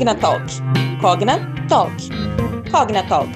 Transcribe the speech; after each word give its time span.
Cognatalk. 0.00 0.46
Cognatalk. 0.98 1.92
Cognatalk. 2.70 3.28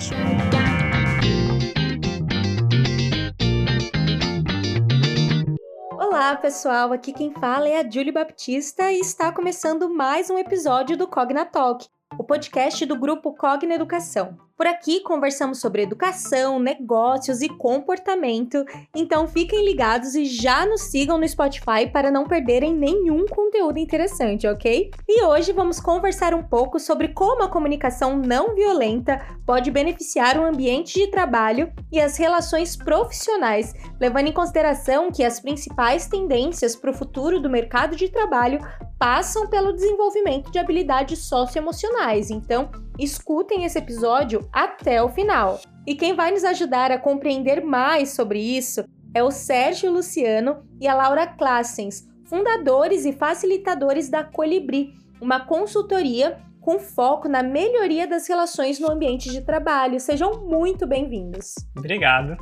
Olá, 5.93 6.35
pessoal. 6.37 6.91
Aqui 6.95 7.13
quem 7.13 7.35
fala 7.35 7.69
é 7.69 7.81
a 7.81 7.91
Julie 7.91 8.11
Baptista 8.11 8.91
e 8.91 9.01
está 9.01 9.31
começando 9.31 9.91
mais 9.91 10.31
um 10.31 10.39
episódio 10.39 10.97
do 10.97 11.07
Cognatalk, 11.07 11.87
o 12.19 12.25
podcast 12.25 12.87
do 12.87 12.99
grupo 12.99 13.35
Cogna 13.35 13.75
Educação. 13.75 14.39
Por 14.57 14.69
aqui 14.69 15.01
conversamos 15.01 15.59
sobre 15.59 15.83
educação, 15.83 16.61
negócios 16.61 17.43
e 17.43 17.49
comportamento, 17.49 18.65
então 18.95 19.27
fiquem 19.27 19.65
ligados 19.65 20.15
e 20.15 20.25
já 20.27 20.65
nos 20.65 20.83
sigam 20.83 21.19
no 21.19 21.27
Spotify 21.27 21.91
para 21.93 22.09
não 22.09 22.25
perderem 22.25 22.73
nenhum 22.73 23.27
conteúdo 23.27 23.81
interessante, 23.81 24.47
ok? 24.47 24.93
E 25.09 25.25
hoje 25.25 25.53
vamos 25.53 25.81
conversar 25.81 26.35
um 26.35 26.43
pouco 26.45 26.79
sobre 26.79 27.09
como 27.09 27.43
a 27.43 27.49
comunicação 27.49 28.17
não 28.17 28.55
violenta 28.55 29.21
pode 29.45 29.73
beneficiar 29.73 30.39
o 30.39 30.45
ambiente 30.45 31.01
de 31.01 31.11
trabalho 31.11 31.73
e 31.91 32.01
as 32.01 32.17
relações 32.17 32.77
profissionais, 32.77 33.75
levando 34.01 34.29
em 34.29 34.33
consideração 34.33 35.11
que 35.11 35.25
as 35.25 35.41
principais 35.41 36.07
tendências 36.07 36.77
para 36.77 36.93
o 36.93 36.95
futuro 36.95 37.41
do 37.41 37.51
mercado 37.51 37.97
de 37.97 38.09
trabalho 38.09 38.61
passam 38.99 39.49
pelo 39.49 39.73
desenvolvimento 39.73 40.51
de 40.51 40.59
habilidades 40.59 41.19
socioemocionais. 41.27 42.31
Então, 42.31 42.71
escutem 42.99 43.65
esse 43.65 43.79
episódio 43.79 44.49
até 44.53 45.03
o 45.03 45.09
final. 45.09 45.61
E 45.87 45.95
quem 45.95 46.15
vai 46.15 46.31
nos 46.31 46.45
ajudar 46.45 46.91
a 46.91 46.99
compreender 46.99 47.63
mais 47.65 48.11
sobre 48.11 48.39
isso 48.39 48.85
é 49.15 49.23
o 49.23 49.31
Sérgio 49.31 49.93
Luciano 49.93 50.65
e 50.81 50.89
a 50.89 50.95
Laura 50.95 51.27
Classens, 51.27 52.07
fundadores 52.25 53.05
e 53.05 53.13
facilitadores 53.13 54.09
da 54.09 54.25
Colibri, 54.25 54.93
uma 55.21 55.41
consultoria 55.41 56.39
com 56.61 56.79
foco 56.79 57.29
na 57.29 57.43
melhoria 57.43 58.07
das 58.07 58.27
relações 58.27 58.81
no 58.81 58.91
ambiente 58.91 59.31
de 59.31 59.43
trabalho. 59.43 60.01
Sejam 60.01 60.47
muito 60.47 60.87
bem-vindos. 60.87 61.55
Obrigado. 61.77 62.37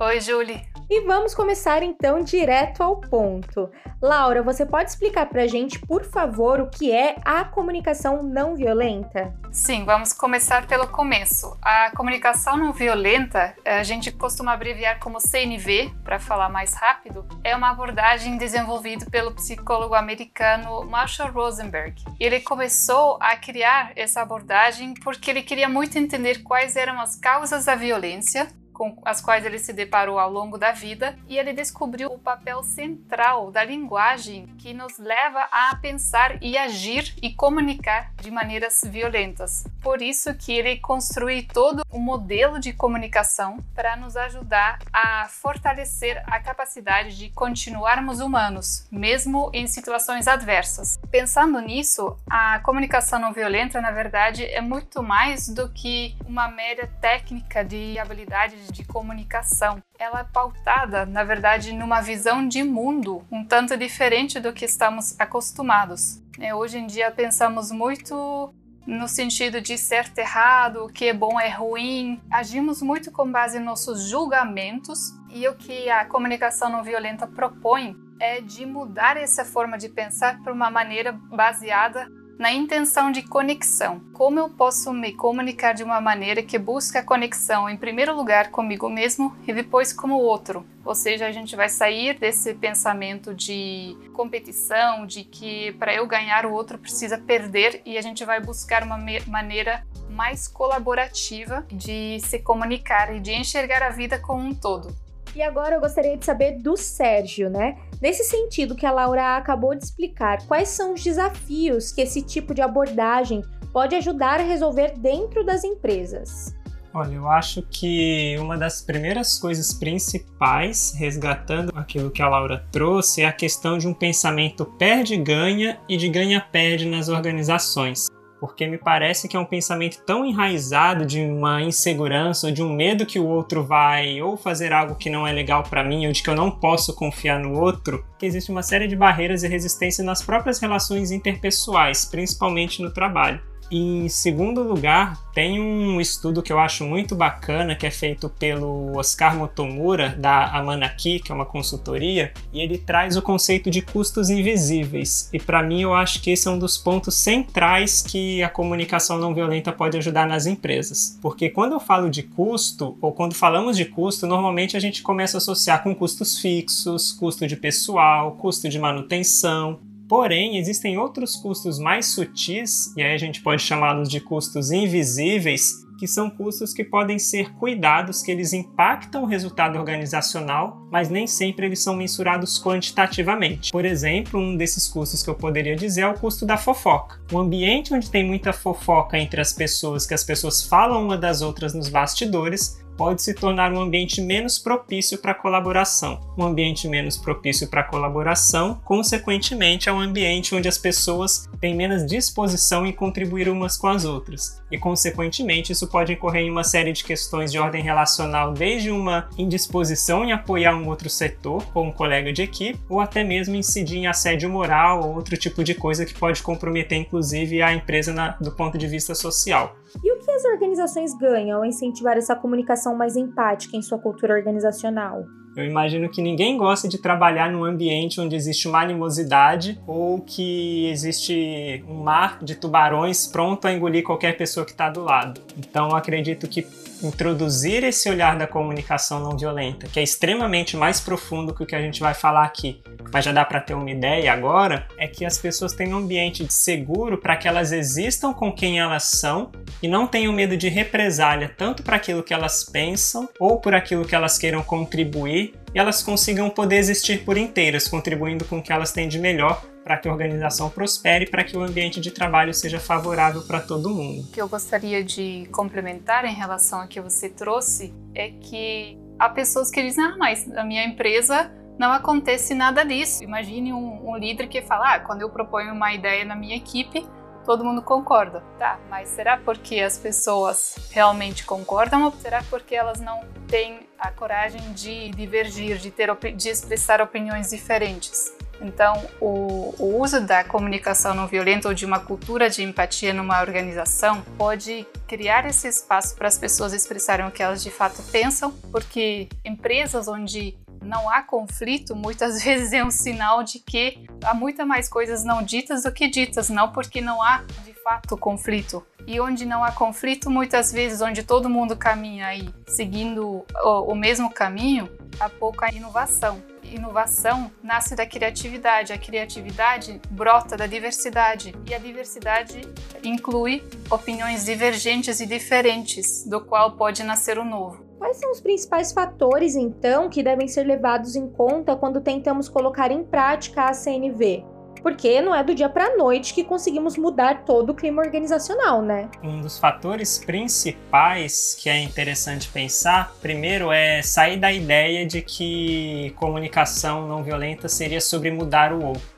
Oi, 0.00 0.20
Julie. 0.20 0.75
E 0.88 1.00
vamos 1.00 1.34
começar 1.34 1.82
então 1.82 2.22
direto 2.22 2.80
ao 2.80 3.00
ponto. 3.00 3.68
Laura, 4.00 4.40
você 4.40 4.64
pode 4.64 4.88
explicar 4.88 5.26
para 5.26 5.42
a 5.42 5.46
gente, 5.48 5.80
por 5.80 6.04
favor, 6.04 6.60
o 6.60 6.70
que 6.70 6.92
é 6.92 7.16
a 7.24 7.44
comunicação 7.44 8.22
não 8.22 8.54
violenta? 8.54 9.34
Sim, 9.50 9.84
vamos 9.84 10.12
começar 10.12 10.64
pelo 10.68 10.86
começo. 10.86 11.58
A 11.60 11.90
comunicação 11.90 12.56
não 12.56 12.72
violenta, 12.72 13.52
a 13.64 13.82
gente 13.82 14.12
costuma 14.12 14.52
abreviar 14.52 15.00
como 15.00 15.18
CNV, 15.18 15.92
para 16.04 16.20
falar 16.20 16.48
mais 16.50 16.74
rápido, 16.74 17.26
é 17.42 17.56
uma 17.56 17.70
abordagem 17.70 18.36
desenvolvida 18.36 19.06
pelo 19.06 19.34
psicólogo 19.34 19.96
americano 19.96 20.84
Marshall 20.84 21.32
Rosenberg. 21.32 22.00
Ele 22.20 22.38
começou 22.38 23.18
a 23.20 23.34
criar 23.36 23.90
essa 23.96 24.22
abordagem 24.22 24.94
porque 24.94 25.32
ele 25.32 25.42
queria 25.42 25.68
muito 25.68 25.98
entender 25.98 26.44
quais 26.44 26.76
eram 26.76 27.00
as 27.00 27.16
causas 27.16 27.64
da 27.64 27.74
violência 27.74 28.46
com 28.76 29.00
as 29.06 29.22
quais 29.22 29.42
ele 29.46 29.58
se 29.58 29.72
deparou 29.72 30.18
ao 30.18 30.30
longo 30.30 30.58
da 30.58 30.70
vida 30.70 31.18
e 31.26 31.38
ele 31.38 31.54
descobriu 31.54 32.10
o 32.12 32.18
papel 32.18 32.62
central 32.62 33.50
da 33.50 33.64
linguagem 33.64 34.46
que 34.58 34.74
nos 34.74 34.98
leva 34.98 35.48
a 35.50 35.74
pensar 35.76 36.42
e 36.42 36.58
agir 36.58 37.14
e 37.22 37.32
comunicar 37.32 38.12
de 38.20 38.30
maneiras 38.30 38.82
violentas. 38.84 39.64
Por 39.82 40.02
isso 40.02 40.34
que 40.34 40.52
ele 40.52 40.76
construiu 40.76 41.46
todo 41.50 41.84
um 41.90 41.98
modelo 41.98 42.60
de 42.60 42.74
comunicação 42.74 43.64
para 43.74 43.96
nos 43.96 44.14
ajudar 44.14 44.78
a 44.92 45.26
fortalecer 45.28 46.22
a 46.26 46.38
capacidade 46.38 47.16
de 47.16 47.30
continuarmos 47.30 48.20
humanos, 48.20 48.86
mesmo 48.90 49.50
em 49.54 49.66
situações 49.66 50.28
adversas. 50.28 50.98
Pensando 51.10 51.60
nisso, 51.60 52.14
a 52.28 52.58
comunicação 52.60 53.18
não 53.18 53.32
violenta, 53.32 53.80
na 53.80 53.90
verdade, 53.90 54.44
é 54.44 54.60
muito 54.60 55.02
mais 55.02 55.48
do 55.48 55.70
que 55.70 56.14
uma 56.26 56.48
mera 56.48 56.86
técnica 57.00 57.64
de 57.64 57.98
habilidade 57.98 58.65
de 58.72 58.84
comunicação. 58.84 59.82
Ela 59.98 60.20
é 60.20 60.24
pautada, 60.24 61.06
na 61.06 61.24
verdade, 61.24 61.72
numa 61.72 62.00
visão 62.00 62.46
de 62.46 62.62
mundo 62.62 63.24
um 63.30 63.44
tanto 63.44 63.76
diferente 63.76 64.40
do 64.40 64.52
que 64.52 64.64
estamos 64.64 65.18
acostumados. 65.18 66.22
É, 66.38 66.54
hoje 66.54 66.78
em 66.78 66.86
dia 66.86 67.10
pensamos 67.10 67.70
muito 67.70 68.54
no 68.86 69.08
sentido 69.08 69.60
de 69.60 69.76
certo 69.76 70.18
errado, 70.18 70.84
o 70.84 70.88
que 70.88 71.06
é 71.06 71.14
bom 71.14 71.40
é 71.40 71.48
ruim. 71.48 72.20
Agimos 72.30 72.80
muito 72.80 73.10
com 73.10 73.30
base 73.30 73.58
em 73.58 73.62
nossos 73.62 74.08
julgamentos 74.08 75.12
e 75.30 75.46
o 75.48 75.54
que 75.54 75.90
a 75.90 76.04
comunicação 76.04 76.70
não 76.70 76.84
violenta 76.84 77.26
propõe 77.26 77.96
é 78.20 78.40
de 78.40 78.64
mudar 78.64 79.16
essa 79.16 79.44
forma 79.44 79.76
de 79.76 79.88
pensar 79.88 80.40
para 80.42 80.52
uma 80.52 80.70
maneira 80.70 81.12
baseada 81.12 82.08
na 82.38 82.52
intenção 82.52 83.10
de 83.10 83.22
conexão. 83.22 84.00
Como 84.12 84.38
eu 84.38 84.48
posso 84.48 84.92
me 84.92 85.12
comunicar 85.12 85.72
de 85.72 85.82
uma 85.82 86.00
maneira 86.00 86.42
que 86.42 86.58
busca 86.58 87.00
a 87.00 87.02
conexão, 87.02 87.68
em 87.68 87.76
primeiro 87.76 88.14
lugar, 88.14 88.50
comigo 88.50 88.88
mesmo 88.88 89.34
e 89.46 89.52
depois 89.52 89.92
com 89.92 90.08
o 90.08 90.20
outro? 90.20 90.66
Ou 90.84 90.94
seja, 90.94 91.26
a 91.26 91.32
gente 91.32 91.56
vai 91.56 91.68
sair 91.68 92.18
desse 92.18 92.54
pensamento 92.54 93.34
de 93.34 93.96
competição, 94.12 95.06
de 95.06 95.24
que 95.24 95.72
para 95.72 95.94
eu 95.94 96.06
ganhar 96.06 96.46
o 96.46 96.52
outro 96.52 96.78
precisa 96.78 97.18
perder, 97.18 97.82
e 97.84 97.98
a 97.98 98.02
gente 98.02 98.24
vai 98.24 98.40
buscar 98.40 98.82
uma 98.82 98.98
maneira 99.26 99.84
mais 100.10 100.46
colaborativa 100.46 101.66
de 101.70 102.18
se 102.20 102.38
comunicar 102.38 103.14
e 103.14 103.20
de 103.20 103.32
enxergar 103.32 103.82
a 103.82 103.90
vida 103.90 104.18
como 104.18 104.42
um 104.42 104.54
todo. 104.54 105.05
E 105.36 105.42
agora 105.42 105.74
eu 105.74 105.80
gostaria 105.82 106.16
de 106.16 106.24
saber 106.24 106.52
do 106.62 106.78
Sérgio, 106.78 107.50
né? 107.50 107.76
Nesse 108.00 108.24
sentido 108.24 108.74
que 108.74 108.86
a 108.86 108.90
Laura 108.90 109.36
acabou 109.36 109.74
de 109.74 109.84
explicar, 109.84 110.38
quais 110.46 110.70
são 110.70 110.94
os 110.94 111.04
desafios 111.04 111.92
que 111.92 112.00
esse 112.00 112.22
tipo 112.22 112.54
de 112.54 112.62
abordagem 112.62 113.42
pode 113.70 113.94
ajudar 113.94 114.40
a 114.40 114.42
resolver 114.42 114.94
dentro 114.96 115.44
das 115.44 115.62
empresas? 115.62 116.56
Olha, 116.94 117.12
eu 117.12 117.28
acho 117.28 117.60
que 117.70 118.34
uma 118.38 118.56
das 118.56 118.80
primeiras 118.80 119.38
coisas 119.38 119.74
principais, 119.74 120.94
resgatando 120.96 121.70
aquilo 121.76 122.10
que 122.10 122.22
a 122.22 122.28
Laura 122.30 122.64
trouxe, 122.72 123.20
é 123.20 123.26
a 123.26 123.32
questão 123.32 123.76
de 123.76 123.86
um 123.86 123.92
pensamento 123.92 124.64
perde-ganha 124.64 125.78
e 125.86 125.98
de 125.98 126.08
ganha-perde 126.08 126.86
nas 126.86 127.10
organizações 127.10 128.06
porque 128.40 128.66
me 128.66 128.78
parece 128.78 129.28
que 129.28 129.36
é 129.36 129.40
um 129.40 129.44
pensamento 129.44 130.02
tão 130.04 130.24
enraizado 130.24 131.06
de 131.06 131.20
uma 131.20 131.62
insegurança 131.62 132.48
ou 132.48 132.52
de 132.52 132.62
um 132.62 132.72
medo 132.72 133.06
que 133.06 133.18
o 133.18 133.26
outro 133.26 133.64
vai 133.64 134.20
ou 134.20 134.36
fazer 134.36 134.72
algo 134.72 134.94
que 134.94 135.10
não 135.10 135.26
é 135.26 135.32
legal 135.32 135.62
para 135.62 135.84
mim 135.84 136.06
ou 136.06 136.12
de 136.12 136.22
que 136.22 136.30
eu 136.30 136.34
não 136.34 136.50
posso 136.50 136.94
confiar 136.94 137.38
no 137.40 137.58
outro, 137.58 138.04
que 138.18 138.26
existe 138.26 138.50
uma 138.50 138.62
série 138.62 138.86
de 138.86 138.96
barreiras 138.96 139.42
e 139.42 139.48
resistência 139.48 140.04
nas 140.04 140.22
próprias 140.22 140.58
relações 140.58 141.10
interpessoais, 141.10 142.04
principalmente 142.04 142.82
no 142.82 142.92
trabalho. 142.92 143.40
Em 143.70 144.08
segundo 144.08 144.62
lugar, 144.62 145.20
tem 145.34 145.60
um 145.60 146.00
estudo 146.00 146.42
que 146.42 146.52
eu 146.52 146.58
acho 146.58 146.84
muito 146.84 147.14
bacana 147.14 147.74
que 147.74 147.86
é 147.86 147.90
feito 147.90 148.28
pelo 148.28 148.96
Oscar 148.96 149.36
Motomura 149.36 150.16
da 150.16 150.46
Amanaki, 150.46 151.18
que 151.18 151.30
é 151.30 151.34
uma 151.34 151.44
consultoria, 151.44 152.32
e 152.52 152.60
ele 152.60 152.78
traz 152.78 153.16
o 153.16 153.22
conceito 153.22 153.70
de 153.70 153.82
custos 153.82 154.30
invisíveis. 154.30 155.28
E 155.32 155.38
para 155.38 155.62
mim 155.62 155.82
eu 155.82 155.92
acho 155.92 156.22
que 156.22 156.30
esse 156.30 156.46
é 156.48 156.50
um 156.50 156.58
dos 156.58 156.78
pontos 156.78 157.16
centrais 157.16 158.02
que 158.02 158.42
a 158.42 158.48
comunicação 158.48 159.18
não 159.18 159.34
violenta 159.34 159.72
pode 159.72 159.98
ajudar 159.98 160.26
nas 160.26 160.46
empresas. 160.46 161.18
Porque 161.20 161.50
quando 161.50 161.72
eu 161.72 161.80
falo 161.80 162.08
de 162.08 162.22
custo, 162.22 162.96
ou 163.00 163.12
quando 163.12 163.34
falamos 163.34 163.76
de 163.76 163.84
custo, 163.84 164.26
normalmente 164.26 164.76
a 164.76 164.80
gente 164.80 165.02
começa 165.02 165.36
a 165.36 165.38
associar 165.38 165.82
com 165.82 165.94
custos 165.94 166.38
fixos, 166.38 167.12
custo 167.12 167.46
de 167.46 167.56
pessoal, 167.56 168.32
custo 168.32 168.68
de 168.68 168.78
manutenção, 168.78 169.80
Porém, 170.08 170.56
existem 170.56 170.96
outros 170.96 171.34
custos 171.34 171.78
mais 171.78 172.06
sutis, 172.06 172.94
e 172.96 173.02
aí 173.02 173.12
a 173.12 173.18
gente 173.18 173.42
pode 173.42 173.62
chamá-los 173.62 174.08
de 174.08 174.20
custos 174.20 174.70
invisíveis, 174.70 175.84
que 175.98 176.06
são 176.06 176.28
custos 176.28 176.72
que 176.72 176.84
podem 176.84 177.18
ser 177.18 177.52
cuidados, 177.54 178.22
que 178.22 178.30
eles 178.30 178.52
impactam 178.52 179.22
o 179.22 179.26
resultado 179.26 179.78
organizacional, 179.78 180.86
mas 180.90 181.08
nem 181.08 181.26
sempre 181.26 181.66
eles 181.66 181.82
são 181.82 181.96
mensurados 181.96 182.62
quantitativamente. 182.62 183.72
Por 183.72 183.84
exemplo, 183.84 184.38
um 184.38 184.56
desses 184.56 184.86
custos 184.88 185.22
que 185.22 185.30
eu 185.30 185.34
poderia 185.34 185.74
dizer 185.74 186.02
é 186.02 186.06
o 186.06 186.14
custo 186.14 186.44
da 186.44 186.56
fofoca. 186.56 187.18
Um 187.32 187.38
ambiente 187.38 187.94
onde 187.94 188.10
tem 188.10 188.24
muita 188.24 188.52
fofoca 188.52 189.18
entre 189.18 189.40
as 189.40 189.52
pessoas, 189.52 190.06
que 190.06 190.14
as 190.14 190.22
pessoas 190.22 190.62
falam 190.62 191.02
uma 191.02 191.16
das 191.16 191.40
outras 191.40 191.74
nos 191.74 191.88
bastidores, 191.88 192.78
pode 192.96 193.22
se 193.22 193.34
tornar 193.34 193.72
um 193.72 193.80
ambiente 193.80 194.20
menos 194.20 194.58
propício 194.58 195.18
para 195.18 195.34
colaboração. 195.34 196.20
Um 196.36 196.44
ambiente 196.44 196.88
menos 196.88 197.16
propício 197.16 197.68
para 197.68 197.82
colaboração, 197.82 198.80
consequentemente, 198.84 199.88
é 199.88 199.92
um 199.92 200.00
ambiente 200.00 200.54
onde 200.54 200.68
as 200.68 200.78
pessoas 200.78 201.48
têm 201.60 201.74
menos 201.74 202.06
disposição 202.06 202.86
em 202.86 202.92
contribuir 202.92 203.48
umas 203.48 203.76
com 203.76 203.88
as 203.88 204.04
outras. 204.04 204.62
E, 204.70 204.78
consequentemente, 204.78 205.72
isso 205.72 205.86
pode 205.86 206.12
incorrer 206.12 206.42
em 206.42 206.50
uma 206.50 206.64
série 206.64 206.92
de 206.92 207.04
questões 207.04 207.52
de 207.52 207.58
ordem 207.58 207.82
relacional, 207.82 208.52
desde 208.52 208.90
uma 208.90 209.28
indisposição 209.38 210.24
em 210.24 210.32
apoiar 210.32 210.74
um 210.74 210.88
outro 210.88 211.08
setor, 211.08 211.64
ou 211.74 211.84
um 211.84 211.92
colega 211.92 212.32
de 212.32 212.42
equipe, 212.42 212.78
ou 212.88 213.00
até 213.00 213.22
mesmo 213.22 213.54
incidir 213.54 213.98
em 213.98 214.06
assédio 214.06 214.48
moral 214.48 215.02
ou 215.02 215.14
outro 215.14 215.36
tipo 215.36 215.62
de 215.62 215.74
coisa 215.74 216.04
que 216.04 216.14
pode 216.14 216.42
comprometer, 216.42 216.98
inclusive, 216.98 217.62
a 217.62 217.72
empresa 217.72 218.12
na, 218.12 218.30
do 218.40 218.52
ponto 218.52 218.76
de 218.78 218.86
vista 218.86 219.14
social. 219.14 219.76
E 220.02 220.12
as 220.36 220.44
organizações 220.44 221.14
ganham 221.14 221.58
ao 221.58 221.64
incentivar 221.64 222.16
essa 222.16 222.36
comunicação 222.36 222.94
mais 222.94 223.16
empática 223.16 223.76
em 223.76 223.82
sua 223.82 223.98
cultura 223.98 224.34
organizacional? 224.34 225.24
Eu 225.56 225.64
imagino 225.64 226.10
que 226.10 226.20
ninguém 226.20 226.58
gosta 226.58 226.86
de 226.86 226.98
trabalhar 226.98 227.50
num 227.50 227.64
ambiente 227.64 228.20
onde 228.20 228.36
existe 228.36 228.68
uma 228.68 228.82
animosidade 228.82 229.80
ou 229.86 230.20
que 230.20 230.86
existe 230.90 231.82
um 231.88 232.02
mar 232.02 232.44
de 232.44 232.54
tubarões 232.54 233.26
pronto 233.26 233.66
a 233.66 233.72
engolir 233.72 234.04
qualquer 234.04 234.36
pessoa 234.36 234.66
que 234.66 234.72
está 234.72 234.90
do 234.90 235.02
lado. 235.02 235.40
Então, 235.56 235.96
acredito 235.96 236.46
que 236.46 236.66
introduzir 237.02 237.84
esse 237.84 238.08
olhar 238.08 238.36
da 238.36 238.46
comunicação 238.46 239.20
não 239.20 239.36
violenta, 239.36 239.86
que 239.86 240.00
é 240.00 240.02
extremamente 240.02 240.76
mais 240.76 241.00
profundo 241.00 241.54
que 241.54 241.62
o 241.62 241.66
que 241.66 241.74
a 241.74 241.80
gente 241.80 242.00
vai 242.00 242.14
falar 242.14 242.44
aqui, 242.44 242.80
mas 243.12 243.24
já 243.24 243.32
dá 243.32 243.44
para 243.44 243.60
ter 243.60 243.74
uma 243.74 243.90
ideia 243.90 244.32
agora, 244.32 244.86
é 244.98 245.06
que 245.06 245.24
as 245.24 245.38
pessoas 245.38 245.72
tenham 245.72 245.98
um 245.98 246.02
ambiente 246.02 246.46
seguro 246.52 247.18
para 247.18 247.36
que 247.36 247.46
elas 247.48 247.72
existam 247.72 248.32
com 248.32 248.52
quem 248.52 248.78
elas 248.78 249.04
são 249.04 249.50
e 249.82 249.88
não 249.88 250.06
tenham 250.06 250.32
medo 250.32 250.56
de 250.56 250.68
represália 250.68 251.52
tanto 251.56 251.82
para 251.82 251.96
aquilo 251.96 252.22
que 252.22 252.34
elas 252.34 252.64
pensam 252.64 253.28
ou 253.38 253.60
por 253.60 253.74
aquilo 253.74 254.04
que 254.04 254.14
elas 254.14 254.38
queiram 254.38 254.62
contribuir 254.62 255.54
e 255.74 255.78
elas 255.78 256.02
consigam 256.02 256.48
poder 256.48 256.76
existir 256.76 257.24
por 257.24 257.36
inteiras, 257.36 257.88
contribuindo 257.88 258.44
com 258.44 258.58
o 258.58 258.62
que 258.62 258.72
elas 258.72 258.92
têm 258.92 259.08
de 259.08 259.18
melhor 259.18 259.62
para 259.86 259.96
que 259.98 260.08
a 260.08 260.10
organização 260.12 260.68
prospere, 260.68 261.30
para 261.30 261.44
que 261.44 261.56
o 261.56 261.62
ambiente 261.62 262.00
de 262.00 262.10
trabalho 262.10 262.52
seja 262.52 262.80
favorável 262.80 263.42
para 263.42 263.60
todo 263.60 263.88
mundo. 263.88 264.22
O 264.22 264.32
que 264.32 264.42
eu 264.42 264.48
gostaria 264.48 265.04
de 265.04 265.48
complementar 265.52 266.24
em 266.24 266.34
relação 266.34 266.80
ao 266.80 266.88
que 266.88 267.00
você 267.00 267.28
trouxe 267.28 267.94
é 268.12 268.30
que 268.30 268.98
há 269.16 269.28
pessoas 269.28 269.70
que 269.70 269.80
dizem: 269.80 270.04
ah, 270.04 270.16
mas 270.18 270.44
na 270.44 270.64
minha 270.64 270.84
empresa 270.84 271.52
não 271.78 271.92
acontece 271.92 272.52
nada 272.52 272.84
disso. 272.84 273.22
Imagine 273.22 273.72
um, 273.72 274.10
um 274.10 274.16
líder 274.16 274.48
que 274.48 274.60
fala: 274.60 274.94
ah, 274.94 274.98
quando 274.98 275.22
eu 275.22 275.30
proponho 275.30 275.72
uma 275.72 275.94
ideia 275.94 276.24
na 276.24 276.34
minha 276.34 276.56
equipe, 276.56 277.06
todo 277.44 277.64
mundo 277.64 277.80
concorda. 277.80 278.42
Tá, 278.58 278.80
mas 278.90 279.10
será 279.10 279.36
porque 279.36 279.78
as 279.78 279.96
pessoas 279.96 280.90
realmente 280.90 281.44
concordam 281.44 282.06
ou 282.06 282.10
será 282.10 282.42
porque 282.50 282.74
elas 282.74 282.98
não 282.98 283.20
têm 283.46 283.86
a 283.96 284.10
coragem 284.10 284.72
de 284.72 285.10
divergir, 285.10 285.78
de, 285.78 285.92
ter, 285.92 286.12
de 286.34 286.48
expressar 286.48 287.00
opiniões 287.00 287.50
diferentes? 287.50 288.35
Então, 288.60 289.04
o, 289.20 289.74
o, 289.78 290.00
uso 290.00 290.20
da 290.20 290.42
comunicação 290.42 291.14
não 291.14 291.26
violenta 291.26 291.68
ou 291.68 291.74
de 291.74 291.84
uma 291.84 292.00
cultura 292.00 292.48
de 292.48 292.62
empatia 292.62 293.12
numa 293.12 293.40
organização 293.40 294.22
pode 294.38 294.86
criar 295.06 295.46
esse 295.46 295.68
espaço 295.68 296.16
para 296.16 296.28
as 296.28 296.38
pessoas 296.38 296.72
expressarem 296.72 297.26
o 297.26 297.30
que 297.30 297.42
elas 297.42 297.62
de 297.62 297.70
fato 297.70 298.02
pensam, 298.10 298.52
porque 298.72 299.28
empresas 299.44 300.08
onde 300.08 300.56
não 300.82 301.10
há 301.10 301.22
conflito 301.22 301.94
muitas 301.94 302.42
vezes 302.44 302.72
é 302.72 302.84
um 302.84 302.90
sinal 302.90 303.42
de 303.42 303.58
que 303.58 304.06
há 304.24 304.32
muitas 304.32 304.66
mais 304.66 304.88
coisas 304.88 305.24
não 305.24 305.42
ditas 305.42 305.82
do 305.82 305.92
que 305.92 306.08
ditas, 306.08 306.48
não 306.48 306.72
porque 306.72 307.00
não 307.00 307.22
há 307.22 307.44
de 307.64 307.74
fato 307.74 308.16
conflito. 308.16 308.84
E 309.06 309.20
onde 309.20 309.46
não 309.46 309.62
há 309.62 309.70
conflito, 309.70 310.28
muitas 310.28 310.72
vezes, 310.72 311.00
onde 311.00 311.22
todo 311.22 311.48
mundo 311.48 311.76
caminha 311.76 312.26
aí 312.26 312.52
seguindo 312.66 313.44
o, 313.62 313.92
o 313.92 313.94
mesmo 313.94 314.28
caminho, 314.28 314.90
há 315.20 315.28
pouca 315.28 315.72
inovação 315.72 316.42
inovação 316.74 317.50
nasce 317.62 317.94
da 317.94 318.06
criatividade. 318.06 318.92
A 318.92 318.98
criatividade 318.98 320.00
brota 320.10 320.56
da 320.56 320.66
diversidade 320.66 321.54
e 321.68 321.74
a 321.74 321.78
diversidade 321.78 322.60
inclui 323.02 323.62
opiniões 323.90 324.44
divergentes 324.44 325.20
e 325.20 325.26
diferentes, 325.26 326.24
do 326.26 326.40
qual 326.40 326.72
pode 326.72 327.02
nascer 327.02 327.38
o 327.38 327.44
novo. 327.44 327.84
Quais 327.98 328.18
são 328.18 328.30
os 328.30 328.40
principais 328.40 328.92
fatores, 328.92 329.56
então, 329.56 330.08
que 330.08 330.22
devem 330.22 330.46
ser 330.46 330.64
levados 330.64 331.16
em 331.16 331.28
conta 331.28 331.74
quando 331.74 332.00
tentamos 332.00 332.48
colocar 332.48 332.90
em 332.90 333.02
prática 333.04 333.64
a 333.64 333.72
CNV? 333.72 334.55
Porque 334.82 335.20
não 335.20 335.34
é 335.34 335.42
do 335.42 335.54
dia 335.54 335.68
para 335.68 335.86
a 335.86 335.96
noite 335.96 336.34
que 336.34 336.44
conseguimos 336.44 336.96
mudar 336.96 337.44
todo 337.44 337.70
o 337.70 337.74
clima 337.74 338.02
organizacional, 338.02 338.82
né? 338.82 339.08
Um 339.22 339.40
dos 339.40 339.58
fatores 339.58 340.18
principais 340.18 341.56
que 341.60 341.68
é 341.68 341.78
interessante 341.78 342.48
pensar, 342.48 343.14
primeiro 343.20 343.72
é 343.72 344.02
sair 344.02 344.38
da 344.38 344.52
ideia 344.52 345.06
de 345.06 345.22
que 345.22 346.12
comunicação 346.16 347.08
não 347.08 347.22
violenta 347.22 347.68
seria 347.68 348.00
sobre 348.00 348.30
mudar 348.30 348.72
o 348.72 348.84
outro. 348.84 349.15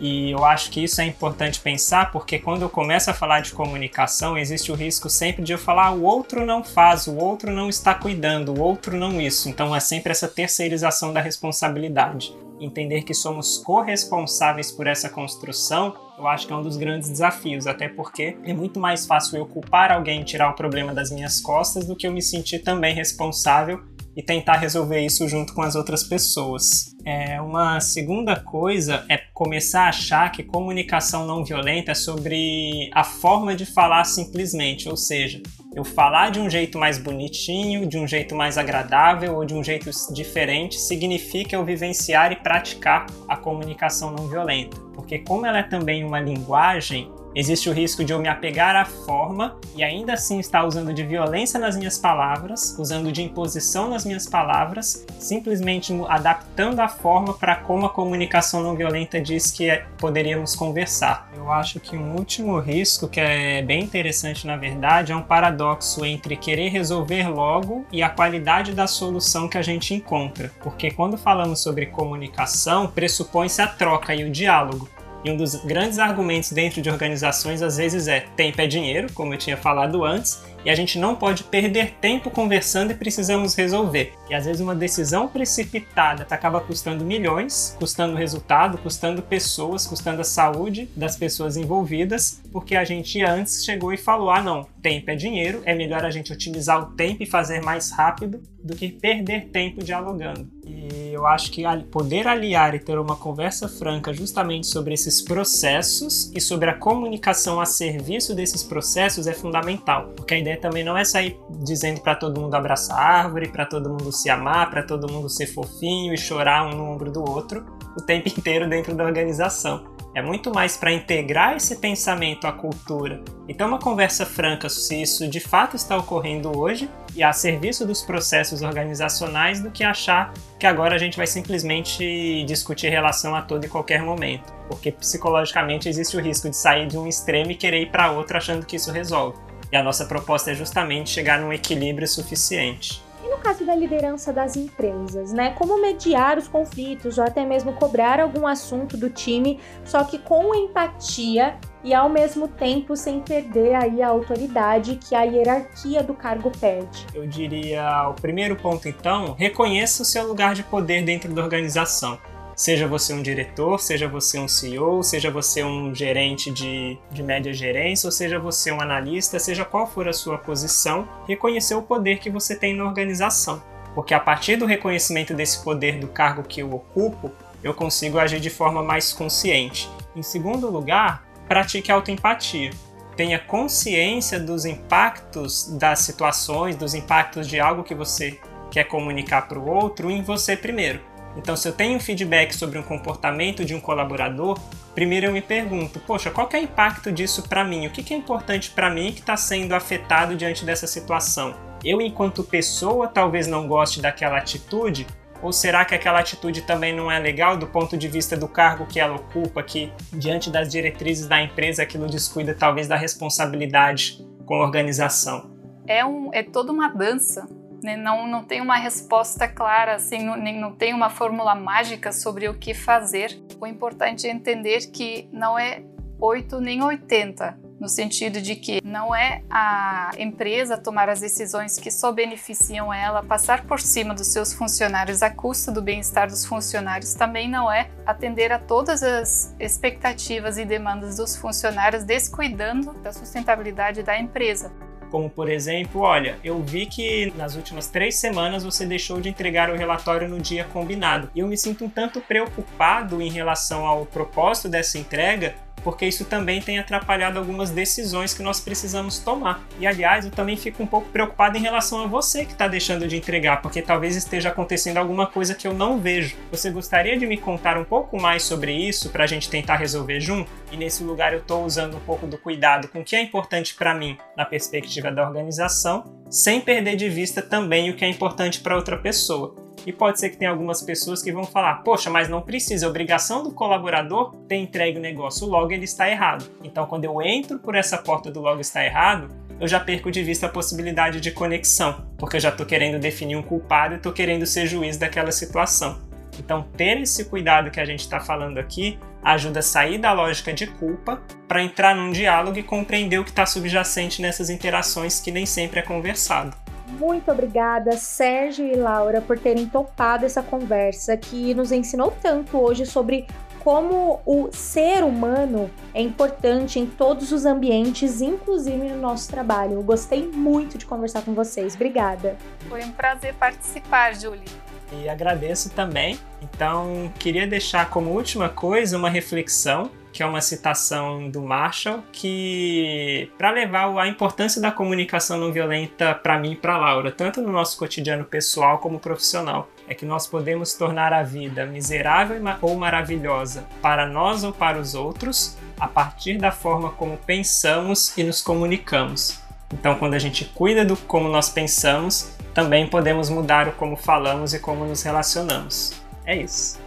E 0.00 0.30
eu 0.30 0.44
acho 0.46 0.70
que 0.70 0.82
isso 0.82 1.00
é 1.00 1.04
importante 1.04 1.60
pensar, 1.60 2.10
porque 2.10 2.38
quando 2.38 2.62
eu 2.62 2.70
começo 2.70 3.10
a 3.10 3.14
falar 3.14 3.40
de 3.40 3.52
comunicação, 3.52 4.38
existe 4.38 4.72
o 4.72 4.74
risco 4.74 5.10
sempre 5.10 5.42
de 5.42 5.52
eu 5.52 5.58
falar 5.58 5.88
ah, 5.88 5.90
o 5.92 6.02
outro 6.02 6.44
não 6.44 6.64
faz, 6.64 7.06
o 7.06 7.16
outro 7.16 7.52
não 7.52 7.68
está 7.68 7.94
cuidando, 7.94 8.52
o 8.52 8.60
outro 8.60 8.96
não 8.96 9.20
isso. 9.20 9.48
Então 9.48 9.76
é 9.76 9.80
sempre 9.80 10.10
essa 10.10 10.26
terceirização 10.26 11.12
da 11.12 11.20
responsabilidade 11.20 12.34
entender 12.60 13.02
que 13.02 13.14
somos 13.14 13.58
corresponsáveis 13.58 14.70
por 14.70 14.86
essa 14.86 15.08
construção, 15.08 15.94
eu 16.18 16.28
acho 16.28 16.46
que 16.46 16.52
é 16.52 16.56
um 16.56 16.62
dos 16.62 16.76
grandes 16.76 17.08
desafios, 17.08 17.66
até 17.66 17.88
porque 17.88 18.36
é 18.44 18.52
muito 18.52 18.78
mais 18.78 19.06
fácil 19.06 19.38
eu 19.38 19.46
culpar 19.46 19.90
alguém 19.90 20.20
e 20.20 20.24
tirar 20.24 20.50
o 20.50 20.54
problema 20.54 20.92
das 20.92 21.10
minhas 21.10 21.40
costas 21.40 21.86
do 21.86 21.96
que 21.96 22.06
eu 22.06 22.12
me 22.12 22.20
sentir 22.20 22.58
também 22.58 22.94
responsável 22.94 23.82
e 24.16 24.22
tentar 24.22 24.56
resolver 24.56 25.00
isso 25.00 25.28
junto 25.28 25.54
com 25.54 25.62
as 25.62 25.74
outras 25.74 26.02
pessoas. 26.02 26.94
É, 27.04 27.40
uma 27.40 27.80
segunda 27.80 28.36
coisa 28.36 29.04
é 29.08 29.16
começar 29.32 29.84
a 29.84 29.88
achar 29.88 30.30
que 30.32 30.42
comunicação 30.42 31.26
não 31.26 31.44
violenta 31.44 31.92
é 31.92 31.94
sobre 31.94 32.90
a 32.92 33.04
forma 33.04 33.54
de 33.54 33.64
falar 33.64 34.04
simplesmente, 34.04 34.88
ou 34.88 34.96
seja, 34.96 35.42
eu 35.74 35.84
falar 35.84 36.30
de 36.30 36.40
um 36.40 36.50
jeito 36.50 36.78
mais 36.78 36.98
bonitinho, 36.98 37.86
de 37.86 37.96
um 37.96 38.06
jeito 38.06 38.34
mais 38.34 38.58
agradável 38.58 39.36
ou 39.36 39.44
de 39.44 39.54
um 39.54 39.62
jeito 39.62 39.88
diferente 40.12 40.78
significa 40.78 41.54
eu 41.54 41.64
vivenciar 41.64 42.32
e 42.32 42.36
praticar 42.36 43.06
a 43.28 43.36
comunicação 43.36 44.10
não 44.10 44.28
violenta. 44.28 44.76
Porque 44.94 45.20
como 45.20 45.46
ela 45.46 45.58
é 45.58 45.62
também 45.62 46.04
uma 46.04 46.20
linguagem, 46.20 47.10
existe 47.34 47.68
o 47.68 47.72
risco 47.72 48.04
de 48.04 48.12
eu 48.12 48.18
me 48.18 48.28
apegar 48.28 48.76
à 48.76 48.84
forma 48.84 49.56
e 49.74 49.82
ainda 49.82 50.14
assim 50.14 50.38
estar 50.38 50.64
usando 50.64 50.92
de 50.92 51.02
violência 51.02 51.58
nas 51.58 51.76
minhas 51.76 51.98
palavras, 51.98 52.76
usando 52.78 53.12
de 53.12 53.22
imposição 53.22 53.88
nas 53.88 54.04
minhas 54.04 54.26
palavras, 54.26 55.06
simplesmente 55.18 55.92
adaptando 56.08 56.80
a 56.80 56.88
forma 56.88 57.34
para 57.34 57.56
como 57.56 57.86
a 57.86 57.90
comunicação 57.90 58.62
não 58.62 58.74
violenta 58.74 59.20
diz 59.20 59.50
que 59.50 59.70
é, 59.70 59.86
poderíamos 59.98 60.54
conversar. 60.54 61.30
Eu 61.36 61.50
acho 61.50 61.80
que 61.80 61.96
um 61.96 62.16
último 62.16 62.58
risco, 62.58 63.08
que 63.08 63.20
é 63.20 63.62
bem 63.62 63.82
interessante 63.82 64.46
na 64.46 64.56
verdade, 64.56 65.12
é 65.12 65.16
um 65.16 65.22
paradoxo 65.22 66.04
entre 66.04 66.36
querer 66.36 66.68
resolver 66.68 67.28
logo 67.28 67.84
e 67.92 68.02
a 68.02 68.08
qualidade 68.08 68.72
da 68.72 68.86
solução 68.86 69.48
que 69.48 69.58
a 69.58 69.62
gente 69.62 69.94
encontra. 69.94 70.50
Porque 70.62 70.90
quando 70.90 71.16
falamos 71.16 71.60
sobre 71.60 71.86
comunicação, 71.86 72.86
pressupõe-se 72.88 73.62
a 73.62 73.66
troca 73.66 74.14
e 74.14 74.24
o 74.24 74.30
diálogo. 74.30 74.88
E 75.24 75.30
um 75.30 75.36
dos 75.36 75.54
grandes 75.56 75.98
argumentos 75.98 76.50
dentro 76.50 76.80
de 76.80 76.88
organizações 76.88 77.62
às 77.62 77.76
vezes 77.76 78.08
é 78.08 78.20
tempo 78.20 78.60
é 78.60 78.66
dinheiro, 78.66 79.12
como 79.12 79.34
eu 79.34 79.38
tinha 79.38 79.56
falado 79.56 80.04
antes, 80.04 80.42
e 80.64 80.70
a 80.70 80.74
gente 80.74 80.98
não 80.98 81.14
pode 81.14 81.44
perder 81.44 81.92
tempo 82.00 82.30
conversando 82.30 82.90
e 82.90 82.94
precisamos 82.94 83.54
resolver. 83.54 84.12
E 84.28 84.34
às 84.34 84.44
vezes 84.44 84.60
uma 84.60 84.74
decisão 84.74 85.28
precipitada 85.28 86.26
acaba 86.30 86.60
custando 86.60 87.04
milhões, 87.04 87.76
custando 87.78 88.16
resultado, 88.16 88.78
custando 88.78 89.22
pessoas, 89.22 89.86
custando 89.86 90.20
a 90.20 90.24
saúde 90.24 90.88
das 90.96 91.16
pessoas 91.16 91.56
envolvidas, 91.56 92.42
porque 92.52 92.76
a 92.76 92.84
gente 92.84 93.22
antes 93.22 93.64
chegou 93.64 93.92
e 93.92 93.96
falou: 93.96 94.30
ah, 94.30 94.42
não, 94.42 94.66
tempo 94.82 95.10
é 95.10 95.16
dinheiro, 95.16 95.62
é 95.64 95.74
melhor 95.74 96.04
a 96.04 96.10
gente 96.10 96.32
otimizar 96.32 96.80
o 96.80 96.92
tempo 96.94 97.22
e 97.22 97.26
fazer 97.26 97.62
mais 97.62 97.90
rápido 97.90 98.42
do 98.62 98.74
que 98.74 98.88
perder 98.88 99.48
tempo 99.48 99.82
dialogando. 99.82 100.48
E 100.64 100.99
eu 101.12 101.26
acho 101.26 101.50
que 101.50 101.62
poder 101.90 102.26
aliar 102.26 102.74
e 102.74 102.78
ter 102.78 102.98
uma 102.98 103.16
conversa 103.16 103.68
franca 103.68 104.12
justamente 104.12 104.66
sobre 104.66 104.94
esses 104.94 105.20
processos 105.22 106.30
e 106.34 106.40
sobre 106.40 106.70
a 106.70 106.74
comunicação 106.74 107.60
a 107.60 107.66
serviço 107.66 108.34
desses 108.34 108.62
processos 108.62 109.26
é 109.26 109.32
fundamental, 109.32 110.08
porque 110.16 110.34
a 110.34 110.38
ideia 110.38 110.56
também 110.56 110.84
não 110.84 110.96
é 110.96 111.04
sair 111.04 111.38
dizendo 111.50 112.00
para 112.00 112.14
todo 112.14 112.40
mundo 112.40 112.54
abraçar 112.54 112.98
a 112.98 113.22
árvore, 113.22 113.48
para 113.48 113.66
todo 113.66 113.90
mundo 113.90 114.12
se 114.12 114.30
amar, 114.30 114.70
para 114.70 114.82
todo 114.82 115.10
mundo 115.10 115.28
ser 115.28 115.46
fofinho 115.46 116.14
e 116.14 116.18
chorar 116.18 116.66
um 116.66 116.76
no 116.76 116.90
ombro 116.90 117.10
do 117.10 117.20
outro 117.28 117.64
o 117.96 118.02
tempo 118.02 118.28
inteiro 118.30 118.68
dentro 118.68 118.94
da 118.94 119.04
organização. 119.04 119.99
É 120.12 120.20
muito 120.20 120.52
mais 120.52 120.76
para 120.76 120.92
integrar 120.92 121.56
esse 121.56 121.76
pensamento 121.76 122.46
à 122.46 122.52
cultura 122.52 123.22
e 123.46 123.54
ter 123.54 123.62
uma 123.62 123.78
conversa 123.78 124.26
franca 124.26 124.68
se 124.68 125.00
isso 125.00 125.28
de 125.28 125.38
fato 125.38 125.76
está 125.76 125.96
ocorrendo 125.96 126.58
hoje 126.58 126.90
e 127.14 127.22
a 127.22 127.32
serviço 127.32 127.86
dos 127.86 128.02
processos 128.02 128.60
organizacionais 128.60 129.62
do 129.62 129.70
que 129.70 129.84
achar 129.84 130.32
que 130.58 130.66
agora 130.66 130.96
a 130.96 130.98
gente 130.98 131.16
vai 131.16 131.28
simplesmente 131.28 132.44
discutir 132.44 132.88
relação 132.88 133.36
a 133.36 133.42
todo 133.42 133.64
e 133.64 133.68
qualquer 133.68 134.02
momento. 134.02 134.52
Porque 134.68 134.90
psicologicamente 134.90 135.88
existe 135.88 136.16
o 136.16 136.20
risco 136.20 136.50
de 136.50 136.56
sair 136.56 136.88
de 136.88 136.98
um 136.98 137.06
extremo 137.06 137.52
e 137.52 137.54
querer 137.54 137.82
ir 137.82 137.90
para 137.90 138.10
outro 138.10 138.36
achando 138.36 138.66
que 138.66 138.76
isso 138.76 138.90
resolve. 138.90 139.38
E 139.70 139.76
a 139.76 139.82
nossa 139.82 140.04
proposta 140.04 140.50
é 140.50 140.54
justamente 140.54 141.10
chegar 141.10 141.38
num 141.38 141.52
equilíbrio 141.52 142.08
suficiente. 142.08 143.00
Caso 143.42 143.64
da 143.64 143.74
liderança 143.74 144.32
das 144.32 144.56
empresas, 144.56 145.32
né? 145.32 145.50
Como 145.50 145.80
mediar 145.80 146.38
os 146.38 146.46
conflitos 146.46 147.18
ou 147.18 147.24
até 147.24 147.44
mesmo 147.44 147.72
cobrar 147.72 148.20
algum 148.20 148.46
assunto 148.46 148.96
do 148.96 149.10
time, 149.10 149.58
só 149.84 150.04
que 150.04 150.18
com 150.18 150.54
empatia 150.54 151.56
e 151.82 151.94
ao 151.94 152.08
mesmo 152.08 152.46
tempo 152.46 152.94
sem 152.94 153.20
perder 153.20 153.74
aí 153.74 154.02
a 154.02 154.08
autoridade 154.08 154.96
que 154.96 155.14
a 155.14 155.22
hierarquia 155.22 156.02
do 156.02 156.14
cargo 156.14 156.52
pede. 156.60 157.06
Eu 157.14 157.26
diria, 157.26 158.08
o 158.08 158.14
primeiro 158.14 158.54
ponto 158.56 158.88
então, 158.88 159.34
reconheça 159.38 160.02
o 160.02 160.06
seu 160.06 160.26
lugar 160.28 160.54
de 160.54 160.62
poder 160.62 161.02
dentro 161.02 161.32
da 161.32 161.42
organização. 161.42 162.18
Seja 162.60 162.86
você 162.86 163.14
um 163.14 163.22
diretor, 163.22 163.80
seja 163.80 164.06
você 164.06 164.38
um 164.38 164.46
CEO, 164.46 165.02
seja 165.02 165.30
você 165.30 165.64
um 165.64 165.94
gerente 165.94 166.50
de, 166.50 166.98
de 167.10 167.22
média 167.22 167.54
gerência, 167.54 168.06
ou 168.06 168.12
seja 168.12 168.38
você 168.38 168.70
um 168.70 168.82
analista, 168.82 169.38
seja 169.38 169.64
qual 169.64 169.86
for 169.86 170.06
a 170.06 170.12
sua 170.12 170.36
posição, 170.36 171.08
reconhecer 171.26 171.74
o 171.74 171.80
poder 171.80 172.18
que 172.18 172.28
você 172.28 172.54
tem 172.54 172.76
na 172.76 172.84
organização. 172.84 173.62
porque 173.94 174.12
a 174.12 174.20
partir 174.20 174.56
do 174.56 174.66
reconhecimento 174.66 175.32
desse 175.32 175.64
poder 175.64 175.98
do 175.98 176.08
cargo 176.08 176.42
que 176.42 176.60
eu 176.60 176.70
ocupo, 176.70 177.32
eu 177.64 177.72
consigo 177.72 178.18
agir 178.18 178.40
de 178.40 178.50
forma 178.50 178.82
mais 178.82 179.10
consciente. 179.10 179.88
Em 180.14 180.22
segundo 180.22 180.70
lugar, 180.70 181.26
pratique 181.48 181.90
autoempatia. 181.90 182.72
Tenha 183.16 183.38
consciência 183.38 184.38
dos 184.38 184.66
impactos 184.66 185.66
das 185.78 186.00
situações, 186.00 186.76
dos 186.76 186.92
impactos 186.92 187.48
de 187.48 187.58
algo 187.58 187.82
que 187.82 187.94
você 187.94 188.38
quer 188.70 188.84
comunicar 188.84 189.48
para 189.48 189.58
o 189.58 189.66
outro 189.66 190.10
em 190.10 190.22
você 190.22 190.54
primeiro. 190.54 191.08
Então, 191.36 191.56
se 191.56 191.68
eu 191.68 191.72
tenho 191.72 191.96
um 191.96 192.00
feedback 192.00 192.54
sobre 192.54 192.78
um 192.78 192.82
comportamento 192.82 193.64
de 193.64 193.74
um 193.74 193.80
colaborador, 193.80 194.58
primeiro 194.94 195.26
eu 195.26 195.32
me 195.32 195.40
pergunto, 195.40 196.00
poxa, 196.00 196.30
qual 196.30 196.48
é 196.52 196.56
o 196.56 196.62
impacto 196.62 197.12
disso 197.12 197.48
para 197.48 197.64
mim? 197.64 197.86
O 197.86 197.90
que 197.90 198.12
é 198.12 198.16
importante 198.16 198.70
para 198.70 198.90
mim 198.90 199.12
que 199.12 199.20
está 199.20 199.36
sendo 199.36 199.72
afetado 199.72 200.34
diante 200.34 200.64
dessa 200.64 200.86
situação? 200.86 201.54
Eu, 201.84 202.00
enquanto 202.00 202.42
pessoa, 202.42 203.08
talvez 203.08 203.46
não 203.46 203.66
goste 203.66 204.02
daquela 204.02 204.36
atitude, 204.36 205.06
ou 205.42 205.52
será 205.52 205.84
que 205.84 205.94
aquela 205.94 206.20
atitude 206.20 206.62
também 206.62 206.94
não 206.94 207.10
é 207.10 207.18
legal 207.18 207.56
do 207.56 207.66
ponto 207.66 207.96
de 207.96 208.06
vista 208.08 208.36
do 208.36 208.46
cargo 208.46 208.86
que 208.86 209.00
ela 209.00 209.16
ocupa, 209.16 209.62
que 209.62 209.90
diante 210.12 210.50
das 210.50 210.70
diretrizes 210.70 211.26
da 211.26 211.40
empresa 211.40 211.82
aquilo 211.82 212.06
descuida 212.06 212.54
talvez 212.54 212.86
da 212.86 212.96
responsabilidade 212.96 214.26
com 214.44 214.56
a 214.56 214.62
organização? 214.62 215.50
É, 215.86 216.04
um, 216.04 216.30
é 216.34 216.42
toda 216.42 216.70
uma 216.70 216.88
dança 216.88 217.48
né? 217.82 217.96
Não, 217.96 218.26
não 218.26 218.44
tem 218.44 218.60
uma 218.60 218.76
resposta 218.76 219.48
clara, 219.48 219.94
assim, 219.94 220.24
não, 220.24 220.36
nem, 220.36 220.58
não 220.58 220.72
tem 220.72 220.94
uma 220.94 221.10
fórmula 221.10 221.54
mágica 221.54 222.12
sobre 222.12 222.48
o 222.48 222.54
que 222.54 222.74
fazer. 222.74 223.40
O 223.60 223.66
importante 223.66 224.26
é 224.26 224.30
entender 224.30 224.90
que 224.90 225.28
não 225.32 225.58
é 225.58 225.82
8 226.20 226.60
nem 226.60 226.82
80, 226.82 227.58
no 227.80 227.88
sentido 227.88 228.42
de 228.42 228.54
que 228.54 228.80
não 228.84 229.14
é 229.14 229.42
a 229.48 230.10
empresa 230.18 230.76
tomar 230.76 231.08
as 231.08 231.20
decisões 231.20 231.78
que 231.78 231.90
só 231.90 232.12
beneficiam 232.12 232.92
ela, 232.92 233.22
passar 233.22 233.64
por 233.64 233.80
cima 233.80 234.12
dos 234.14 234.26
seus 234.26 234.52
funcionários 234.52 235.22
à 235.22 235.30
custa 235.30 235.72
do 235.72 235.80
bem-estar 235.80 236.28
dos 236.28 236.44
funcionários, 236.44 237.14
também 237.14 237.48
não 237.48 237.72
é 237.72 237.88
atender 238.04 238.52
a 238.52 238.58
todas 238.58 239.02
as 239.02 239.56
expectativas 239.58 240.58
e 240.58 240.64
demandas 240.66 241.16
dos 241.16 241.34
funcionários, 241.34 242.04
descuidando 242.04 242.92
da 243.00 243.12
sustentabilidade 243.12 244.02
da 244.02 244.18
empresa. 244.18 244.70
Como, 245.10 245.28
por 245.28 245.50
exemplo, 245.50 246.02
olha, 246.02 246.38
eu 246.44 246.62
vi 246.62 246.86
que 246.86 247.32
nas 247.36 247.56
últimas 247.56 247.88
três 247.88 248.16
semanas 248.16 248.62
você 248.62 248.86
deixou 248.86 249.20
de 249.20 249.28
entregar 249.28 249.70
o 249.70 249.76
relatório 249.76 250.28
no 250.28 250.38
dia 250.38 250.64
combinado. 250.64 251.30
E 251.34 251.40
eu 251.40 251.48
me 251.48 251.56
sinto 251.56 251.84
um 251.84 251.88
tanto 251.88 252.20
preocupado 252.20 253.20
em 253.20 253.30
relação 253.30 253.84
ao 253.84 254.06
propósito 254.06 254.68
dessa 254.68 254.98
entrega, 254.98 255.54
porque 255.82 256.06
isso 256.06 256.24
também 256.24 256.60
tem 256.60 256.78
atrapalhado 256.78 257.38
algumas 257.38 257.70
decisões 257.70 258.34
que 258.34 258.42
nós 258.42 258.60
precisamos 258.60 259.18
tomar. 259.18 259.64
E 259.78 259.86
aliás, 259.86 260.24
eu 260.24 260.30
também 260.30 260.56
fico 260.56 260.82
um 260.82 260.86
pouco 260.86 261.08
preocupado 261.10 261.56
em 261.56 261.60
relação 261.60 262.02
a 262.02 262.06
você 262.06 262.44
que 262.44 262.52
está 262.52 262.68
deixando 262.68 263.06
de 263.06 263.16
entregar, 263.16 263.62
porque 263.62 263.82
talvez 263.82 264.16
esteja 264.16 264.50
acontecendo 264.50 264.98
alguma 264.98 265.26
coisa 265.26 265.54
que 265.54 265.66
eu 265.66 265.74
não 265.74 265.98
vejo. 265.98 266.36
Você 266.50 266.70
gostaria 266.70 267.18
de 267.18 267.26
me 267.26 267.36
contar 267.36 267.78
um 267.78 267.84
pouco 267.84 268.20
mais 268.20 268.42
sobre 268.42 268.72
isso 268.72 269.10
para 269.10 269.24
a 269.24 269.26
gente 269.26 269.48
tentar 269.48 269.76
resolver 269.76 270.20
junto? 270.20 270.50
E 270.72 270.76
nesse 270.76 271.02
lugar 271.02 271.32
eu 271.32 271.40
estou 271.40 271.64
usando 271.64 271.96
um 271.96 272.00
pouco 272.00 272.26
do 272.26 272.38
cuidado 272.38 272.88
com 272.88 273.00
o 273.00 273.04
que 273.04 273.16
é 273.16 273.22
importante 273.22 273.74
para 273.74 273.94
mim 273.94 274.16
na 274.36 274.44
perspectiva 274.44 275.10
da 275.10 275.26
organização, 275.26 276.04
sem 276.30 276.60
perder 276.60 276.96
de 276.96 277.08
vista 277.08 277.42
também 277.42 277.90
o 277.90 277.96
que 277.96 278.04
é 278.04 278.08
importante 278.08 278.60
para 278.60 278.76
outra 278.76 278.96
pessoa. 278.96 279.59
E 279.86 279.92
pode 279.92 280.20
ser 280.20 280.30
que 280.30 280.36
tenha 280.36 280.50
algumas 280.50 280.82
pessoas 280.82 281.22
que 281.22 281.32
vão 281.32 281.44
falar: 281.44 281.82
poxa, 281.82 282.10
mas 282.10 282.28
não 282.28 282.42
precisa, 282.42 282.88
obrigação 282.88 283.42
do 283.42 283.52
colaborador 283.52 284.34
ter 284.48 284.56
entregue 284.56 284.98
o 284.98 285.02
negócio, 285.02 285.46
logo 285.46 285.72
ele 285.72 285.84
está 285.84 286.08
errado. 286.10 286.50
Então, 286.62 286.86
quando 286.86 287.04
eu 287.04 287.20
entro 287.22 287.58
por 287.58 287.74
essa 287.74 287.98
porta 287.98 288.30
do 288.30 288.40
logo 288.40 288.60
está 288.60 288.84
errado, 288.84 289.28
eu 289.60 289.68
já 289.68 289.78
perco 289.78 290.10
de 290.10 290.22
vista 290.22 290.46
a 290.46 290.48
possibilidade 290.48 291.20
de 291.20 291.30
conexão, 291.30 292.06
porque 292.18 292.36
eu 292.36 292.40
já 292.40 292.48
estou 292.48 292.64
querendo 292.64 292.98
definir 292.98 293.36
um 293.36 293.42
culpado 293.42 293.94
e 293.94 293.96
estou 293.96 294.12
querendo 294.12 294.46
ser 294.46 294.66
juiz 294.66 294.96
daquela 294.96 295.30
situação. 295.30 296.00
Então, 296.38 296.62
ter 296.76 296.98
esse 296.98 297.26
cuidado 297.26 297.70
que 297.70 297.80
a 297.80 297.84
gente 297.84 298.00
está 298.00 298.18
falando 298.18 298.58
aqui 298.58 298.98
ajuda 299.22 299.58
a 299.58 299.62
sair 299.62 299.98
da 299.98 300.12
lógica 300.12 300.52
de 300.52 300.66
culpa 300.66 301.22
para 301.46 301.62
entrar 301.62 301.94
num 301.94 302.10
diálogo 302.10 302.58
e 302.58 302.62
compreender 302.62 303.18
o 303.18 303.24
que 303.24 303.30
está 303.30 303.44
subjacente 303.44 304.22
nessas 304.22 304.48
interações 304.48 305.20
que 305.20 305.30
nem 305.30 305.44
sempre 305.44 305.80
é 305.80 305.82
conversado. 305.82 306.56
Muito 306.98 307.30
obrigada, 307.30 307.92
Sérgio 307.92 308.66
e 308.66 308.74
Laura, 308.74 309.20
por 309.20 309.38
terem 309.38 309.66
topado 309.66 310.26
essa 310.26 310.42
conversa 310.42 311.16
que 311.16 311.54
nos 311.54 311.72
ensinou 311.72 312.12
tanto 312.20 312.58
hoje 312.58 312.84
sobre 312.84 313.26
como 313.60 314.20
o 314.24 314.48
ser 314.50 315.04
humano 315.04 315.70
é 315.94 316.00
importante 316.00 316.80
em 316.80 316.86
todos 316.86 317.30
os 317.30 317.44
ambientes, 317.44 318.20
inclusive 318.20 318.88
no 318.88 318.96
nosso 318.96 319.30
trabalho. 319.30 319.74
Eu 319.74 319.82
gostei 319.82 320.26
muito 320.26 320.78
de 320.78 320.86
conversar 320.86 321.22
com 321.22 321.34
vocês. 321.34 321.74
Obrigada. 321.74 322.36
Foi 322.68 322.82
um 322.82 322.92
prazer 322.92 323.34
participar, 323.34 324.14
Julie. 324.14 324.44
E 324.92 325.08
agradeço 325.08 325.70
também. 325.70 326.18
Então, 326.42 327.12
queria 327.18 327.46
deixar 327.46 327.88
como 327.90 328.10
última 328.10 328.48
coisa 328.48 328.96
uma 328.96 329.10
reflexão 329.10 329.90
que 330.12 330.22
é 330.22 330.26
uma 330.26 330.40
citação 330.40 331.28
do 331.30 331.42
Marshall, 331.42 332.02
que 332.12 333.30
para 333.38 333.50
levar 333.50 333.96
a 333.98 334.08
importância 334.08 334.60
da 334.60 334.70
comunicação 334.70 335.38
não 335.38 335.52
violenta 335.52 336.14
para 336.14 336.38
mim 336.38 336.52
e 336.52 336.56
para 336.56 336.76
Laura, 336.76 337.12
tanto 337.12 337.40
no 337.40 337.52
nosso 337.52 337.78
cotidiano 337.78 338.24
pessoal 338.24 338.78
como 338.78 338.98
profissional, 338.98 339.68
é 339.88 339.94
que 339.94 340.04
nós 340.04 340.26
podemos 340.26 340.74
tornar 340.74 341.12
a 341.12 341.22
vida 341.22 341.66
miserável 341.66 342.40
ou 342.60 342.76
maravilhosa 342.76 343.64
para 343.80 344.06
nós 344.06 344.44
ou 344.44 344.52
para 344.52 344.78
os 344.78 344.94
outros 344.94 345.56
a 345.78 345.86
partir 345.86 346.38
da 346.38 346.50
forma 346.50 346.90
como 346.90 347.16
pensamos 347.16 348.16
e 348.16 348.22
nos 348.22 348.42
comunicamos. 348.42 349.40
Então, 349.72 349.94
quando 349.94 350.14
a 350.14 350.18
gente 350.18 350.44
cuida 350.44 350.84
do 350.84 350.96
como 350.96 351.28
nós 351.28 351.48
pensamos, 351.48 352.36
também 352.52 352.86
podemos 352.86 353.30
mudar 353.30 353.68
o 353.68 353.72
como 353.72 353.96
falamos 353.96 354.52
e 354.52 354.58
como 354.58 354.84
nos 354.84 355.02
relacionamos. 355.02 355.92
É 356.26 356.36
isso 356.36 356.79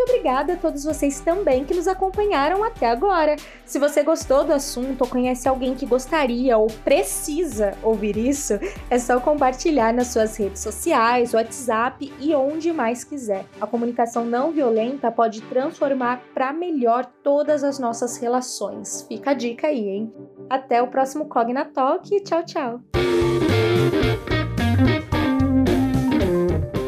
muito 0.00 0.10
obrigada 0.10 0.54
a 0.54 0.56
todos 0.56 0.84
vocês 0.84 1.20
também 1.20 1.64
que 1.64 1.74
nos 1.74 1.86
acompanharam 1.86 2.64
até 2.64 2.88
agora. 2.88 3.36
Se 3.66 3.78
você 3.78 4.02
gostou 4.02 4.44
do 4.44 4.52
assunto 4.52 5.02
ou 5.02 5.06
conhece 5.06 5.48
alguém 5.48 5.74
que 5.74 5.84
gostaria 5.84 6.56
ou 6.56 6.68
precisa 6.84 7.74
ouvir 7.82 8.16
isso, 8.16 8.54
é 8.88 8.98
só 8.98 9.20
compartilhar 9.20 9.92
nas 9.92 10.08
suas 10.08 10.36
redes 10.36 10.62
sociais, 10.62 11.34
WhatsApp 11.34 12.12
e 12.18 12.34
onde 12.34 12.72
mais 12.72 13.04
quiser. 13.04 13.44
A 13.60 13.66
comunicação 13.66 14.24
não 14.24 14.52
violenta 14.52 15.12
pode 15.12 15.42
transformar 15.42 16.22
para 16.32 16.52
melhor 16.52 17.06
todas 17.22 17.62
as 17.62 17.78
nossas 17.78 18.16
relações. 18.16 19.04
Fica 19.06 19.32
a 19.32 19.34
dica 19.34 19.66
aí, 19.66 19.86
hein? 19.86 20.12
Até 20.48 20.82
o 20.82 20.88
próximo 20.88 21.26
Cogna 21.26 21.64
Talk 21.64 22.14
e 22.14 22.20
tchau, 22.22 22.44
tchau. 22.44 22.80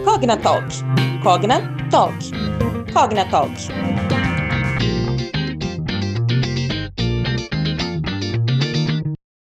Cogna 0.05 0.37
Talk. 0.37 0.67
Cogna 1.23 1.61
Talk. 1.91 2.62
Cognatalk. 2.93 3.92